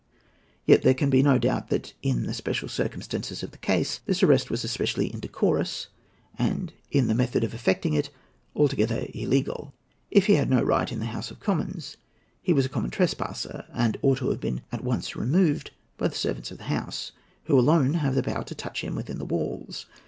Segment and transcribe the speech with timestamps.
[0.65, 4.23] Yet there can be no doubt that, in the special circumstances of the case, this
[4.23, 5.89] arrest was especially indecorous,
[6.39, 8.09] and, in the method of effecting it,
[8.55, 9.75] altogether illegal.
[10.09, 11.97] If he had no right in the House of Commons,
[12.41, 15.69] he was a common trespasser, and ought to have been at once removed
[15.99, 17.11] by the servants of the House,
[17.43, 19.85] who alone could have power to touch him within the walls.